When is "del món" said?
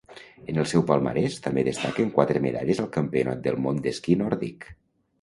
3.47-3.83